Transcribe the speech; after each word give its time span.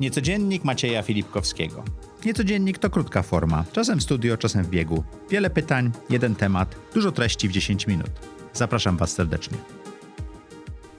Niecodziennik 0.00 0.64
Macieja 0.64 1.02
Filipkowskiego. 1.02 1.82
Niecodziennik 2.24 2.78
to 2.78 2.90
krótka 2.90 3.22
forma, 3.22 3.64
czasem 3.72 3.98
w 3.98 4.02
studio, 4.02 4.36
czasem 4.36 4.64
w 4.64 4.68
biegu. 4.68 5.04
Wiele 5.30 5.50
pytań, 5.50 5.90
jeden 6.10 6.34
temat, 6.34 6.74
dużo 6.94 7.12
treści 7.12 7.48
w 7.48 7.52
10 7.52 7.86
minut. 7.86 8.10
Zapraszam 8.52 8.96
Was 8.96 9.10
serdecznie. 9.10 9.58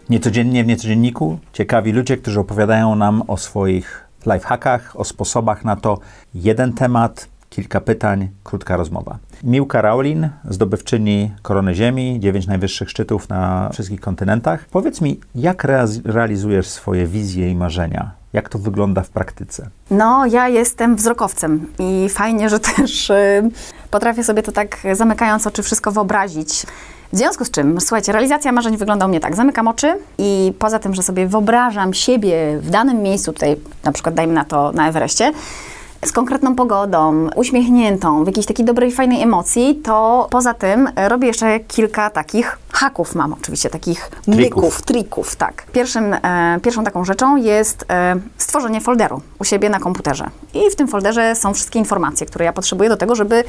Niecodziennie 0.09 0.63
w 0.63 0.67
Niecodzienniku 0.67 1.39
ciekawi 1.53 1.91
ludzie, 1.91 2.17
którzy 2.17 2.39
opowiadają 2.39 2.95
nam 2.95 3.23
o 3.27 3.37
swoich 3.37 4.07
lifehackach, 4.25 4.99
o 4.99 5.03
sposobach 5.03 5.65
na 5.65 5.75
to. 5.75 5.99
Jeden 6.35 6.73
temat, 6.73 7.27
kilka 7.49 7.81
pytań, 7.81 8.29
krótka 8.43 8.77
rozmowa. 8.77 9.17
Miłka 9.43 9.81
Raulin, 9.81 10.29
zdobywczyni 10.49 11.31
Korony 11.41 11.75
Ziemi, 11.75 12.19
dziewięć 12.19 12.47
najwyższych 12.47 12.89
szczytów 12.89 13.29
na 13.29 13.69
wszystkich 13.73 14.01
kontynentach. 14.01 14.65
Powiedz 14.71 15.01
mi, 15.01 15.19
jak 15.35 15.63
realizujesz 16.05 16.67
swoje 16.67 17.07
wizje 17.07 17.51
i 17.51 17.55
marzenia? 17.55 18.22
Jak 18.33 18.49
to 18.49 18.59
wygląda 18.59 19.01
w 19.01 19.09
praktyce? 19.09 19.69
No, 19.91 20.25
ja 20.25 20.47
jestem 20.47 20.95
wzrokowcem 20.95 21.67
i 21.79 22.09
fajnie, 22.09 22.49
że 22.49 22.59
też 22.59 23.09
y, 23.09 23.49
potrafię 23.91 24.23
sobie 24.23 24.43
to 24.43 24.51
tak 24.51 24.77
zamykając 24.93 25.47
oczy 25.47 25.63
wszystko 25.63 25.91
wyobrazić. 25.91 26.65
W 27.13 27.17
związku 27.17 27.45
z 27.45 27.51
czym, 27.51 27.81
słuchajcie, 27.81 28.11
realizacja 28.11 28.51
marzeń 28.51 28.77
wygląda 28.77 29.05
u 29.05 29.09
mnie 29.09 29.19
tak. 29.19 29.35
Zamykam 29.35 29.67
oczy 29.67 29.97
i 30.17 30.53
poza 30.59 30.79
tym, 30.79 30.93
że 30.93 31.03
sobie 31.03 31.27
wyobrażam 31.27 31.93
siebie 31.93 32.59
w 32.61 32.69
danym 32.69 33.01
miejscu, 33.01 33.33
tutaj 33.33 33.55
na 33.83 33.91
przykład 33.91 34.15
dajmy 34.15 34.33
na 34.33 34.45
to 34.45 34.71
na 34.71 34.89
Everestie, 34.89 35.31
z 36.05 36.11
konkretną 36.11 36.55
pogodą, 36.55 37.29
uśmiechniętą, 37.35 38.23
w 38.23 38.27
jakiejś 38.27 38.45
takiej 38.45 38.65
dobrej, 38.65 38.91
fajnej 38.91 39.21
emocji, 39.21 39.75
to 39.83 40.27
poza 40.31 40.53
tym 40.53 40.89
robię 40.95 41.27
jeszcze 41.27 41.59
kilka 41.59 42.09
takich 42.09 42.57
haków 42.73 43.15
mam 43.15 43.33
oczywiście, 43.33 43.69
takich 43.69 44.09
Trików. 44.09 44.37
myków, 44.37 44.81
trików, 44.81 45.35
tak. 45.35 45.65
Pierwszym, 45.71 46.13
e, 46.13 46.59
pierwszą 46.63 46.83
taką 46.83 47.05
rzeczą 47.05 47.35
jest 47.35 47.85
e, 47.89 48.15
stworzenie 48.37 48.81
folderu 48.81 49.21
u 49.39 49.43
siebie 49.43 49.69
na 49.69 49.79
komputerze. 49.79 50.29
I 50.53 50.69
w 50.69 50.75
tym 50.75 50.87
folderze 50.87 51.35
są 51.35 51.53
wszystkie 51.53 51.79
informacje, 51.79 52.27
które 52.27 52.45
ja 52.45 52.53
potrzebuję 52.53 52.89
do 52.89 52.97
tego, 52.97 53.15
żeby 53.15 53.43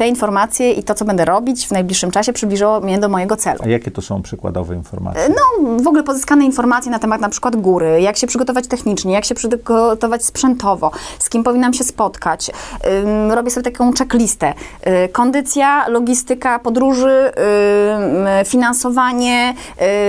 te 0.00 0.08
informacje 0.08 0.72
i 0.72 0.82
to, 0.82 0.94
co 0.94 1.04
będę 1.04 1.24
robić 1.24 1.66
w 1.66 1.70
najbliższym 1.70 2.10
czasie 2.10 2.32
przybliżyło 2.32 2.80
mnie 2.80 2.98
do 2.98 3.08
mojego 3.08 3.36
celu. 3.36 3.58
A 3.64 3.68
jakie 3.68 3.90
to 3.90 4.02
są 4.02 4.22
przykładowe 4.22 4.74
informacje? 4.74 5.22
No, 5.28 5.78
w 5.84 5.86
ogóle 5.86 6.02
pozyskane 6.02 6.44
informacje 6.44 6.90
na 6.90 6.98
temat 6.98 7.20
na 7.20 7.28
przykład 7.28 7.56
góry, 7.56 8.00
jak 8.00 8.16
się 8.16 8.26
przygotować 8.26 8.66
technicznie, 8.66 9.12
jak 9.12 9.24
się 9.24 9.34
przygotować 9.34 10.24
sprzętowo, 10.24 10.90
z 11.18 11.28
kim 11.28 11.42
powinnam 11.42 11.74
się 11.74 11.84
spotkać. 11.84 12.50
Robię 13.30 13.50
sobie 13.50 13.70
taką 13.70 13.92
checklistę. 13.92 14.54
Y, 14.86 15.08
kondycja, 15.08 15.88
logistyka 15.88 16.58
podróży, 16.58 17.32
finansowanie, 18.46 19.54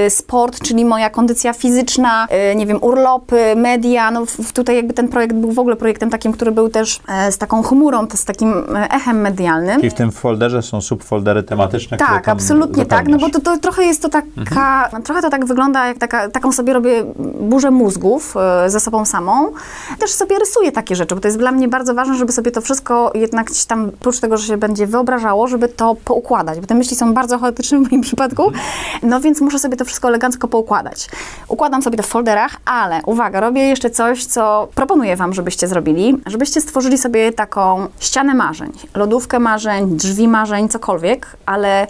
y, 0.06 0.10
sport, 0.10 0.60
czyli 0.60 0.86
moja 0.86 1.10
kondycja 1.10 1.54
fizyczna, 1.54 2.28
y, 2.52 2.56
nie 2.56 2.66
wiem, 2.66 2.78
urlopy, 2.82 3.56
media. 3.56 4.12
No, 4.12 4.24
tutaj 4.54 4.76
jakby 4.76 4.94
ten 4.94 5.08
projekt 5.08 5.36
był 5.36 5.52
w 5.52 5.60
ogóle 5.60 5.76
projektem 5.76 6.10
takim, 6.10 6.32
który 6.32 6.52
był 6.52 6.70
też 6.70 7.00
e, 7.08 7.32
z 7.32 7.38
taką 7.38 7.64
chmurą, 7.64 8.08
to 8.08 8.18
z 8.18 8.26
takim 8.26 8.54
e, 8.76 8.90
echem 8.90 9.22
medialnym. 9.22 9.81
Czyli 9.82 9.92
w 9.92 9.94
tym 9.94 10.12
folderze 10.12 10.62
są 10.62 10.82
subfoldery 10.82 11.44
tematyczne, 11.44 11.98
które 11.98 12.10
Tak, 12.10 12.30
absolutnie 12.30 12.86
tak, 12.86 13.08
no 13.08 13.18
bo 13.18 13.30
to, 13.30 13.40
to 13.40 13.58
trochę 13.58 13.84
jest 13.84 14.02
to 14.02 14.10
taka, 14.10 14.28
Mhm. 14.38 15.04
trochę 15.04 15.22
to 15.22 15.30
tak 15.30 15.46
wygląda, 15.46 15.88
jak 15.88 15.98
taka, 15.98 16.30
taką 16.30 16.52
sobie 16.52 16.74
robię 16.74 17.04
burzę 17.42 17.72
mózgów 17.72 18.38
e, 18.38 18.70
ze 18.70 18.80
sobą 18.80 19.06
samą. 19.06 19.52
Też 20.00 20.12
sobie 20.12 20.40
rysuję 20.40 20.72
takie 20.72 20.96
rzeczy, 20.96 21.16
bo 21.16 21.22
to 21.22 21.28
jest 21.28 21.38
dla 21.38 21.52
mnie 21.52 21.68
bardzo 21.68 21.94
ważne, 21.94 22.16
żeby 22.16 22.32
sobie 22.32 22.52
to 22.52 22.62
wszystko 22.62 23.12
jednak 23.16 23.48
gdzieś 23.48 23.66
tam, 23.66 23.92
oprócz 24.00 24.20
tego, 24.20 24.38
że 24.38 24.48
się 24.48 24.58
będzie 24.58 24.88
wyobrażało, 24.88 25.48
żeby 25.48 25.68
to 25.70 25.96
poukładać, 26.06 26.60
bo 26.60 26.68
te 26.68 26.76
myśli 26.76 26.98
są 26.98 27.14
bardzo 27.14 27.40
chaotyczne 27.40 27.78
w 27.78 27.92
moim 27.92 28.02
przypadku, 28.02 28.44
Mhm. 28.48 28.64
no 29.04 29.20
więc 29.20 29.42
muszę 29.42 29.60
sobie 29.60 29.78
to 29.78 29.86
wszystko 29.86 30.08
elegancko 30.08 30.48
poukładać. 30.48 31.10
Układam 31.48 31.82
sobie 31.82 31.98
to 31.98 32.04
w 32.04 32.08
folderach, 32.08 32.52
ale 32.66 33.02
uwaga, 33.06 33.40
robię 33.40 33.62
jeszcze 33.62 33.90
coś, 33.90 34.26
co 34.26 34.68
proponuję 34.76 35.16
Wam, 35.16 35.34
żebyście 35.34 35.68
zrobili, 35.68 36.18
żebyście 36.26 36.62
stworzyli 36.62 36.98
sobie 36.98 37.32
taką 37.34 37.88
ścianę 38.00 38.34
marzeń, 38.34 38.72
lodówkę 38.96 39.40
marzeń, 39.40 39.71
drzwi 39.80 40.28
marzeń, 40.28 40.70
cokolwiek, 40.70 41.38
ale 41.46 41.88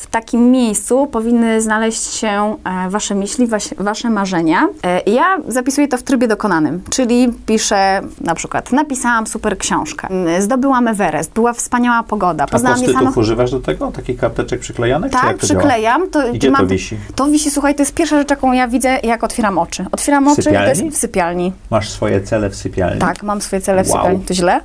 w 0.00 0.06
takim 0.06 0.50
miejscu 0.50 1.06
powinny 1.06 1.60
znaleźć 1.62 2.02
się 2.14 2.56
e, 2.86 2.90
Wasze 2.90 3.14
myśli, 3.14 3.48
Wasze 3.78 4.10
marzenia. 4.10 4.68
E, 4.84 5.10
ja 5.10 5.24
zapisuję 5.48 5.88
to 5.88 5.96
w 5.96 6.02
trybie 6.02 6.28
dokonanym, 6.28 6.82
czyli 6.90 7.32
piszę 7.46 8.00
na 8.20 8.34
przykład, 8.34 8.72
napisałam 8.72 9.26
super 9.26 9.58
książkę, 9.58 10.08
zdobyłam 10.38 10.88
Everest, 10.88 11.32
była 11.32 11.52
wspaniała 11.52 12.02
pogoda, 12.02 12.44
A 12.44 12.46
poznałam 12.46 12.74
postytów 12.78 12.94
niesamowite... 12.94 13.20
używasz 13.20 13.50
do 13.50 13.60
tego? 13.60 13.90
Takich 13.92 14.18
karteczek 14.20 14.60
przyklejanych? 14.60 15.12
Tak, 15.12 15.20
to 15.22 15.46
działa? 15.46 15.60
przyklejam. 15.60 16.10
To, 16.10 16.32
Gdzie 16.32 16.50
to 16.50 16.58
mam, 16.58 16.66
wisi? 16.68 16.96
To 17.14 17.26
wisi, 17.26 17.50
słuchaj, 17.50 17.74
to 17.74 17.82
jest 17.82 17.94
pierwsza 17.94 18.16
rzecz, 18.18 18.30
jaką 18.30 18.52
ja 18.52 18.68
widzę, 18.68 18.98
jak 19.02 19.24
otwieram 19.24 19.58
oczy. 19.58 19.86
Otwieram 19.92 20.28
oczy, 20.28 20.36
to 20.36 20.42
sypialni? 20.42 20.84
jest 20.84 20.96
w 20.96 21.00
sypialni. 21.00 21.52
Masz 21.70 21.90
swoje 21.90 22.20
cele 22.20 22.50
w 22.50 22.56
sypialni? 22.56 23.00
Tak, 23.00 23.22
mam 23.22 23.40
swoje 23.40 23.62
cele 23.62 23.84
w 23.84 23.88
Wow. 23.90 23.96
sypialni. 23.98 24.24
To 24.24 24.34
źle? 24.34 24.60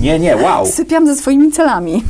Nie, 0.00 0.18
nie, 0.18 0.36
wow. 0.36 0.66
Sypiam 0.76 1.06
ze 1.06 1.14
swoimi 1.16 1.52
celami. 1.52 2.02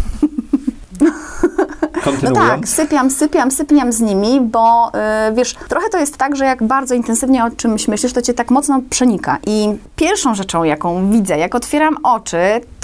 No 2.06 2.12
Kontynuując. 2.12 2.60
tak, 2.60 2.68
sypiam, 2.68 3.10
sypiam, 3.10 3.50
sypiam 3.50 3.92
z 3.92 4.00
nimi, 4.00 4.40
bo 4.40 4.92
y, 5.30 5.34
wiesz, 5.34 5.54
trochę 5.68 5.88
to 5.88 5.98
jest 5.98 6.16
tak, 6.16 6.36
że 6.36 6.44
jak 6.44 6.62
bardzo 6.62 6.94
intensywnie 6.94 7.44
o 7.44 7.50
czymś 7.50 7.88
myślisz, 7.88 8.12
to 8.12 8.22
cię 8.22 8.34
tak 8.34 8.50
mocno 8.50 8.80
przenika. 8.90 9.38
I 9.46 9.68
pierwszą 9.96 10.34
rzeczą, 10.34 10.64
jaką 10.64 11.10
widzę, 11.10 11.38
jak 11.38 11.54
otwieram 11.54 11.96
oczy, 12.02 12.38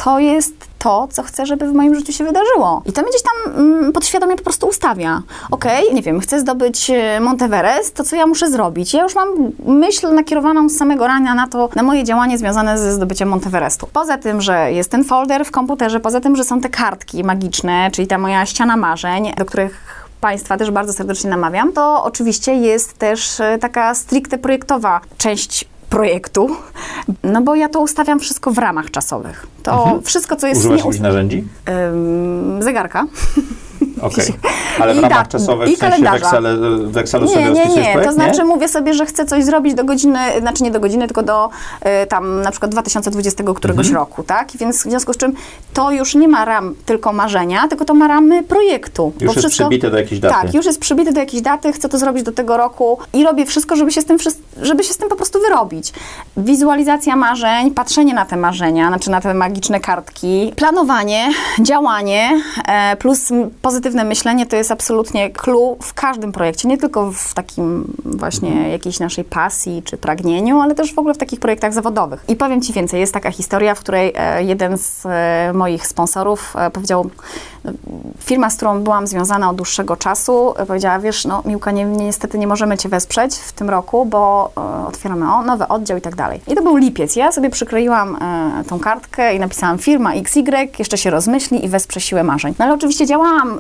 to 0.04 0.18
jest 0.18 0.71
to, 0.82 1.08
co 1.10 1.22
chcę, 1.22 1.46
żeby 1.46 1.66
w 1.66 1.72
moim 1.72 1.94
życiu 1.94 2.12
się 2.12 2.24
wydarzyło. 2.24 2.82
I 2.86 2.92
to 2.92 3.02
mnie 3.02 3.10
gdzieś 3.10 3.22
tam 3.22 3.54
mm, 3.54 3.92
podświadomie 3.92 4.36
po 4.36 4.42
prostu 4.42 4.66
ustawia. 4.66 5.22
Okej, 5.50 5.94
nie 5.94 6.02
wiem, 6.02 6.20
chcę 6.20 6.40
zdobyć 6.40 6.90
e, 6.90 7.20
Monteverest, 7.20 7.94
to 7.94 8.04
co 8.04 8.16
ja 8.16 8.26
muszę 8.26 8.50
zrobić? 8.50 8.94
Ja 8.94 9.02
już 9.02 9.14
mam 9.14 9.28
myśl 9.66 10.14
nakierowaną 10.14 10.68
z 10.68 10.76
samego 10.76 11.06
rana 11.06 11.34
na 11.34 11.48
to, 11.48 11.68
na 11.76 11.82
moje 11.82 12.04
działanie 12.04 12.38
związane 12.38 12.78
ze 12.78 12.92
zdobyciem 12.92 13.28
Monteverestu. 13.28 13.88
Poza 13.92 14.18
tym, 14.18 14.40
że 14.40 14.72
jest 14.72 14.90
ten 14.90 15.04
folder 15.04 15.44
w 15.44 15.50
komputerze, 15.50 16.00
poza 16.00 16.20
tym, 16.20 16.36
że 16.36 16.44
są 16.44 16.60
te 16.60 16.68
kartki 16.68 17.24
magiczne, 17.24 17.90
czyli 17.92 18.08
ta 18.08 18.18
moja 18.18 18.46
ściana 18.46 18.76
marzeń, 18.76 19.32
do 19.38 19.44
których 19.44 20.02
Państwa 20.20 20.56
też 20.56 20.70
bardzo 20.70 20.92
serdecznie 20.92 21.30
namawiam, 21.30 21.72
to 21.72 22.04
oczywiście 22.04 22.54
jest 22.54 22.98
też 22.98 23.40
e, 23.40 23.58
taka 23.58 23.94
stricte 23.94 24.38
projektowa 24.38 25.00
część 25.18 25.71
projektu, 25.92 26.48
no 27.22 27.42
bo 27.42 27.54
ja 27.54 27.68
to 27.68 27.80
ustawiam 27.80 28.20
wszystko 28.20 28.50
w 28.50 28.58
ramach 28.58 28.90
czasowych. 28.90 29.46
To 29.62 30.00
wszystko, 30.04 30.36
co 30.36 30.46
jest 30.46 30.60
Używasz 30.60 30.94
nie 30.96 31.00
narzędzi? 31.00 31.44
Ym, 31.68 32.62
zegarka. 32.62 33.06
Okej. 34.02 34.26
Ale 34.80 34.94
w 34.94 34.98
ramach 34.98 35.18
dat- 35.18 35.28
czasowych, 35.28 35.68
i 35.70 35.76
w 35.76 35.78
sensie 35.78 36.02
kalendarza. 36.02 36.26
Excelu, 36.26 36.90
w 36.90 36.96
Excelu 36.96 37.28
sobie 37.28 37.44
Nie, 37.44 37.50
nie, 37.50 37.66
nie. 37.66 37.72
projekt? 37.74 38.04
To 38.04 38.12
znaczy 38.12 38.44
mówię 38.44 38.68
sobie, 38.68 38.94
że 38.94 39.06
chcę 39.06 39.24
coś 39.26 39.44
zrobić 39.44 39.74
do 39.74 39.84
godziny, 39.84 40.18
znaczy 40.40 40.62
nie 40.62 40.70
do 40.70 40.80
godziny, 40.80 41.06
tylko 41.06 41.22
do 41.22 41.48
y, 42.02 42.06
tam 42.06 42.42
na 42.42 42.50
przykład 42.50 42.70
2020 42.70 43.44
któregoś 43.54 43.86
Mhm. 43.86 43.96
roku, 44.06 44.22
tak? 44.22 44.48
Więc 44.54 44.76
w 44.78 44.82
związku 44.82 45.12
z 45.12 45.16
czym 45.16 45.32
to 45.74 45.90
już 45.90 46.14
nie 46.14 46.28
ma 46.28 46.44
ram 46.44 46.74
tylko 46.86 47.12
marzenia, 47.12 47.68
tylko 47.68 47.84
to 47.84 47.94
ma 47.94 48.08
ramy 48.08 48.42
projektu. 48.42 49.12
Już 49.20 49.36
jest 49.36 49.48
przybite 49.48 49.90
do 49.90 49.98
jakiejś 49.98 50.20
daty. 50.20 50.34
Tak, 50.34 50.54
już 50.54 50.66
jest 50.66 50.80
przybite 50.80 51.12
do 51.12 51.20
jakiejś 51.20 51.42
daty, 51.42 51.72
chcę 51.72 51.88
to 51.88 51.98
zrobić 51.98 52.22
do 52.22 52.32
tego 52.32 52.56
roku 52.56 52.98
i 53.12 53.24
robię 53.24 53.46
wszystko, 53.46 53.76
żeby 53.76 53.92
się 53.92 54.00
z 54.00 54.04
tym, 54.04 54.16
żeby 54.62 54.84
się 54.84 54.94
z 54.94 54.96
tym 54.96 55.08
po 55.08 55.16
prostu 55.16 55.40
wyrobić. 55.40 55.92
Wizualizacja 56.36 57.16
marzeń, 57.16 57.70
patrzenie 57.70 58.14
na 58.14 58.24
te 58.24 58.36
marzenia, 58.36 58.88
znaczy 58.88 59.10
na 59.10 59.20
te 59.20 59.34
magiczne 59.34 59.80
kartki, 59.80 60.52
planowanie, 60.56 61.28
działanie 61.60 62.42
e, 62.68 62.96
plus 62.96 63.30
m- 63.30 63.50
myślenie 63.94 64.46
to 64.46 64.56
jest 64.56 64.70
absolutnie 64.70 65.30
clue 65.30 65.76
w 65.82 65.94
każdym 65.94 66.32
projekcie, 66.32 66.68
nie 66.68 66.78
tylko 66.78 67.12
w 67.12 67.34
takim 67.34 67.84
właśnie 68.04 68.70
jakiejś 68.70 69.00
naszej 69.00 69.24
pasji 69.24 69.82
czy 69.82 69.96
pragnieniu, 69.96 70.60
ale 70.60 70.74
też 70.74 70.94
w 70.94 70.98
ogóle 70.98 71.14
w 71.14 71.18
takich 71.18 71.40
projektach 71.40 71.72
zawodowych. 71.72 72.24
I 72.28 72.36
powiem 72.36 72.62
Ci 72.62 72.72
więcej, 72.72 73.00
jest 73.00 73.14
taka 73.14 73.30
historia, 73.30 73.74
w 73.74 73.80
której 73.80 74.12
e, 74.16 74.44
jeden 74.44 74.78
z 74.78 75.06
e, 75.06 75.52
moich 75.54 75.86
sponsorów 75.86 76.54
e, 76.56 76.70
powiedział, 76.70 77.10
no, 77.64 77.72
firma, 78.18 78.50
z 78.50 78.56
którą 78.56 78.80
byłam 78.80 79.06
związana 79.06 79.50
od 79.50 79.56
dłuższego 79.56 79.96
czasu, 79.96 80.54
powiedziała, 80.66 80.98
wiesz, 80.98 81.24
no 81.24 81.42
Miłka, 81.44 81.70
nie, 81.70 81.84
niestety 81.84 82.38
nie 82.38 82.46
możemy 82.46 82.78
Cię 82.78 82.88
wesprzeć 82.88 83.34
w 83.34 83.52
tym 83.52 83.70
roku, 83.70 84.06
bo 84.06 84.50
otwieramy 84.88 85.34
o, 85.34 85.42
nowy 85.42 85.68
oddział 85.68 85.98
i 85.98 86.00
tak 86.00 86.16
dalej. 86.16 86.40
I 86.48 86.54
to 86.54 86.62
był 86.62 86.76
lipiec. 86.76 87.16
Ja 87.16 87.32
sobie 87.32 87.50
przykleiłam 87.50 88.18
tą 88.68 88.78
kartkę 88.78 89.34
i 89.34 89.38
napisałam 89.38 89.78
firma 89.78 90.14
XY, 90.14 90.42
jeszcze 90.78 90.98
się 90.98 91.10
rozmyśli 91.10 91.64
i 91.64 91.68
wesprze 91.68 92.00
siłę 92.00 92.24
marzeń. 92.24 92.54
No 92.58 92.64
ale 92.64 92.74
oczywiście 92.74 93.06
działałam 93.06 93.58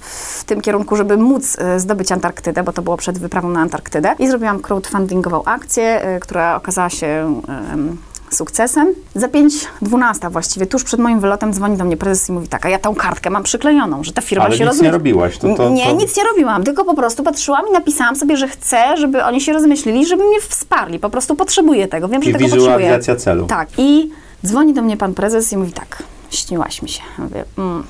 w 0.00 0.44
tym 0.44 0.60
kierunku, 0.60 0.96
żeby 0.96 1.16
móc 1.16 1.56
e, 1.58 1.80
zdobyć 1.80 2.12
Antarktydę, 2.12 2.62
bo 2.62 2.72
to 2.72 2.82
było 2.82 2.96
przed 2.96 3.18
wyprawą 3.18 3.48
na 3.48 3.60
Antarktydę 3.60 4.14
i 4.18 4.28
zrobiłam 4.28 4.60
crowdfundingową 4.62 5.44
akcję, 5.44 6.02
e, 6.02 6.20
która 6.20 6.56
okazała 6.56 6.90
się 6.90 7.40
em, 7.72 7.96
sukcesem. 8.30 8.94
Za 9.14 9.28
5.12 9.28 10.30
właściwie, 10.32 10.66
tuż 10.66 10.84
przed 10.84 11.00
moim 11.00 11.20
wylotem 11.20 11.52
dzwoni 11.52 11.76
do 11.76 11.84
mnie 11.84 11.96
prezes 11.96 12.28
i 12.28 12.32
mówi 12.32 12.48
tak, 12.48 12.66
a 12.66 12.68
ja 12.68 12.78
tą 12.78 12.94
kartkę 12.94 13.30
mam 13.30 13.42
przyklejoną, 13.42 14.04
że 14.04 14.12
ta 14.12 14.22
firma 14.22 14.44
Ale 14.44 14.56
się 14.56 14.64
nic 14.64 14.68
rozmyśli. 14.68 14.86
nie 14.86 14.92
robiłaś. 14.92 15.38
To, 15.38 15.54
to, 15.54 15.70
nie, 15.70 15.86
to... 15.86 15.92
nic 15.92 16.16
nie 16.16 16.24
robiłam, 16.24 16.64
tylko 16.64 16.84
po 16.84 16.94
prostu 16.94 17.22
patrzyłam 17.22 17.68
i 17.68 17.72
napisałam 17.72 18.16
sobie, 18.16 18.36
że 18.36 18.48
chcę, 18.48 18.96
żeby 18.96 19.24
oni 19.24 19.40
się 19.40 19.52
rozmyślili, 19.52 20.06
żeby 20.06 20.24
mnie 20.24 20.40
wsparli. 20.40 20.98
Po 20.98 21.10
prostu 21.10 21.36
potrzebuję 21.36 21.88
tego. 21.88 22.08
Wiem, 22.08 22.22
Czyli 22.22 22.32
że 22.32 22.38
tego 22.38 22.56
potrzebuję. 22.56 23.16
celu. 23.16 23.46
Tak. 23.46 23.68
I 23.78 24.10
dzwoni 24.46 24.74
do 24.74 24.82
mnie 24.82 24.96
pan 24.96 25.14
prezes 25.14 25.52
i 25.52 25.56
mówi 25.56 25.72
tak, 25.72 26.02
śniłaś 26.30 26.82
mi 26.82 26.88
się. 26.88 27.02
Mówię, 27.18 27.44
mm, 27.58 27.84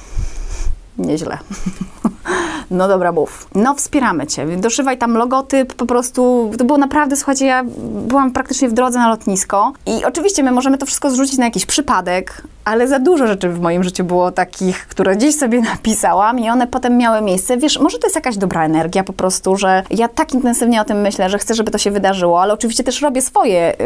nežľa. 0.97 1.39
No 2.71 2.89
dobra, 2.89 3.13
mów. 3.13 3.49
No 3.55 3.75
wspieramy 3.75 4.27
cię. 4.27 4.47
Doszywaj 4.47 4.99
tam 4.99 5.17
logotyp, 5.17 5.75
po 5.75 5.87
prostu. 5.87 6.51
To 6.59 6.65
było 6.65 6.79
naprawdę, 6.79 7.17
słuchajcie, 7.17 7.47
ja 7.47 7.65
byłam 8.07 8.33
praktycznie 8.33 8.69
w 8.69 8.73
drodze 8.73 8.99
na 8.99 9.09
lotnisko. 9.09 9.73
I 9.87 10.05
oczywiście 10.05 10.43
my 10.43 10.53
możemy 10.53 10.79
to 10.79 10.87
wszystko 10.87 11.11
zrzucić 11.11 11.39
na 11.39 11.45
jakiś 11.45 11.67
przypadek, 11.67 12.43
ale 12.65 12.89
za 12.89 12.99
dużo 12.99 13.27
rzeczy 13.27 13.49
w 13.49 13.61
moim 13.61 13.85
życiu 13.85 14.05
było 14.05 14.31
takich, 14.31 14.87
które 14.87 15.17
gdzieś 15.17 15.39
sobie 15.39 15.61
napisałam 15.75 16.39
i 16.39 16.51
one 16.51 16.67
potem 16.67 16.97
miały 16.97 17.23
miejsce. 17.23 17.57
Wiesz, 17.57 17.81
może 17.81 17.99
to 17.99 18.07
jest 18.07 18.17
jakaś 18.17 18.37
dobra 18.37 18.65
energia 18.65 19.05
po 19.05 19.13
prostu, 19.13 19.57
że 19.57 19.83
ja 19.91 20.09
tak 20.09 20.35
intensywnie 20.35 20.81
o 20.81 20.85
tym 20.85 21.01
myślę, 21.01 21.31
że 21.31 21.39
chcę, 21.39 21.55
żeby 21.55 21.71
to 21.71 21.79
się 21.79 21.91
wydarzyło, 21.91 22.43
ale 22.43 22.55
oczywiście 22.55 22.85
też 22.85 23.03
robię 23.03 23.23
swoje. 23.23 23.77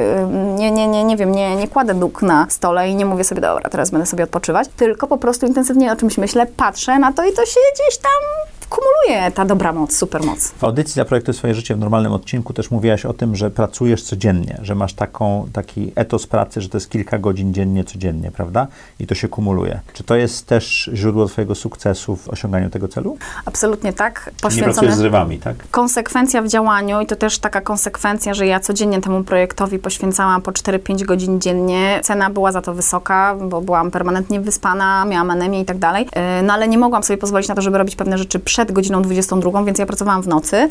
Nie, 0.56 0.70
nie, 0.70 0.88
nie, 0.88 1.04
nie 1.04 1.16
wiem, 1.16 1.32
nie, 1.32 1.56
nie 1.56 1.68
kładę 1.68 1.94
nóg 1.94 2.22
na 2.22 2.46
stole 2.50 2.90
i 2.90 2.94
nie 2.94 3.06
mówię 3.06 3.24
sobie, 3.24 3.40
dobra, 3.40 3.70
teraz 3.70 3.90
będę 3.90 4.06
sobie 4.06 4.24
odpoczywać, 4.24 4.68
tylko 4.76 5.06
po 5.06 5.18
prostu 5.18 5.46
intensywnie 5.46 5.92
o 5.92 5.96
czymś 5.96 6.18
myślę, 6.18 6.46
patrzę 6.56 6.98
na 6.98 7.12
to 7.12 7.24
i 7.24 7.32
to 7.32 7.46
się 7.46 7.60
gdzieś 7.74 7.98
tam 7.98 8.57
kumuluje 8.70 9.30
ta 9.30 9.44
dobra 9.44 9.72
moc, 9.72 9.96
super 9.96 10.22
moc. 10.22 10.48
W 10.50 10.64
audycji 10.64 10.94
Zaprojektuj 10.94 11.34
swoje 11.34 11.54
życie 11.54 11.74
w 11.74 11.78
normalnym 11.78 12.12
odcinku 12.12 12.52
też 12.52 12.70
mówiłaś 12.70 13.04
o 13.06 13.12
tym, 13.12 13.36
że 13.36 13.50
pracujesz 13.50 14.02
codziennie, 14.02 14.58
że 14.62 14.74
masz 14.74 14.94
taką, 14.94 15.48
taki 15.52 15.92
etos 15.94 16.26
pracy, 16.26 16.60
że 16.60 16.68
to 16.68 16.76
jest 16.76 16.90
kilka 16.90 17.18
godzin 17.18 17.54
dziennie, 17.54 17.84
codziennie, 17.84 18.30
prawda? 18.30 18.66
I 19.00 19.06
to 19.06 19.14
się 19.14 19.28
kumuluje. 19.28 19.80
Czy 19.92 20.04
to 20.04 20.16
jest 20.16 20.46
też 20.46 20.90
źródło 20.94 21.26
Twojego 21.26 21.54
sukcesu 21.54 22.16
w 22.16 22.28
osiąganiu 22.28 22.70
tego 22.70 22.88
celu? 22.88 23.18
Absolutnie 23.44 23.92
tak. 23.92 24.26
Nie 24.26 24.32
Poświęcone 24.42 24.72
pracujesz 24.72 24.94
z 24.94 25.00
rywami, 25.00 25.38
tak? 25.38 25.56
konsekwencja 25.70 26.42
w 26.42 26.48
działaniu 26.48 27.00
i 27.00 27.06
to 27.06 27.16
też 27.16 27.38
taka 27.38 27.60
konsekwencja, 27.60 28.34
że 28.34 28.46
ja 28.46 28.60
codziennie 28.60 29.00
temu 29.00 29.24
projektowi 29.24 29.78
poświęcałam 29.78 30.42
po 30.42 30.50
4-5 30.50 31.04
godzin 31.04 31.40
dziennie. 31.40 32.00
Cena 32.02 32.30
była 32.30 32.52
za 32.52 32.62
to 32.62 32.74
wysoka, 32.74 33.36
bo 33.40 33.60
byłam 33.60 33.90
permanentnie 33.90 34.40
wyspana, 34.40 35.04
miałam 35.04 35.30
anemię 35.30 35.60
i 35.60 35.64
tak 35.64 35.78
dalej. 35.78 36.04
Yy, 36.04 36.42
No 36.42 36.52
ale 36.52 36.68
nie 36.68 36.78
mogłam 36.78 37.02
sobie 37.02 37.16
pozwolić 37.16 37.48
na 37.48 37.54
to, 37.54 37.62
żeby 37.62 37.78
robić 37.78 37.96
pewne 37.96 38.18
rzeczy 38.18 38.38
przed 38.38 38.57
godziną 38.66 39.02
22, 39.02 39.64
więc 39.64 39.78
ja 39.78 39.86
pracowałam 39.86 40.22
w 40.22 40.28
nocy. 40.28 40.68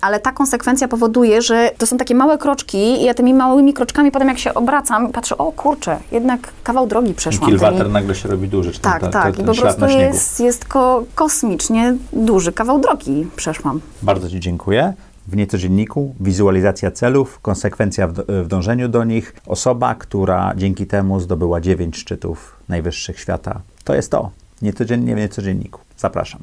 Ale 0.00 0.20
ta 0.20 0.32
konsekwencja 0.32 0.88
powoduje, 0.88 1.42
że 1.42 1.70
to 1.78 1.86
są 1.86 1.96
takie 1.98 2.14
małe 2.14 2.38
kroczki 2.38 2.78
i 2.78 3.04
ja 3.04 3.14
tymi 3.14 3.34
małymi 3.34 3.74
kroczkami 3.74 4.10
potem 4.10 4.28
jak 4.28 4.38
się 4.38 4.54
obracam, 4.54 5.12
patrzę, 5.12 5.38
o 5.38 5.52
kurczę, 5.52 5.98
jednak 6.12 6.40
kawał 6.64 6.86
drogi 6.86 7.14
przeszłam. 7.14 7.50
Kilwater 7.50 7.78
tymi- 7.78 7.92
nagle 7.92 8.14
się 8.14 8.28
robi 8.28 8.48
duży, 8.48 8.72
czy 8.72 8.80
ten, 8.80 8.92
tak, 8.92 9.02
ta- 9.02 9.08
tak. 9.08 9.36
ten 9.36 9.44
I 9.44 9.48
po 9.48 9.54
prostu 9.54 9.86
jest, 9.86 10.40
jest 10.40 10.64
ko- 10.64 11.04
kosmicznie 11.14 11.94
duży 12.12 12.52
kawał 12.52 12.80
drogi 12.80 13.26
przeszłam. 13.36 13.80
Bardzo 14.02 14.30
Ci 14.30 14.40
dziękuję. 14.40 14.92
W 15.28 15.36
niecodzienniku 15.36 16.14
wizualizacja 16.20 16.90
celów, 16.90 17.40
konsekwencja 17.42 18.06
w, 18.08 18.12
w 18.28 18.46
dążeniu 18.48 18.88
do 18.88 19.04
nich, 19.04 19.34
osoba, 19.46 19.94
która 19.94 20.52
dzięki 20.56 20.86
temu 20.86 21.20
zdobyła 21.20 21.60
dziewięć 21.60 21.96
szczytów 21.96 22.56
najwyższych 22.68 23.20
świata. 23.20 23.60
To 23.84 23.94
jest 23.94 24.10
to. 24.10 24.30
Niecodziennie 24.62 25.14
w 25.14 25.18
niecodzienniku. 25.18 25.80
Zapraszam. 25.98 26.40